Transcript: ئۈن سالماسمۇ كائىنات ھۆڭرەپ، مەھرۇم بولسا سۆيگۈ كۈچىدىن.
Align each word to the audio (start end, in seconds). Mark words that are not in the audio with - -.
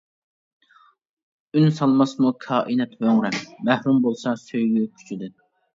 ئۈن 1.53 1.67
سالماسمۇ 1.81 2.33
كائىنات 2.47 2.99
ھۆڭرەپ، 3.07 3.41
مەھرۇم 3.71 4.05
بولسا 4.09 4.39
سۆيگۈ 4.47 4.87
كۈچىدىن. 4.99 5.43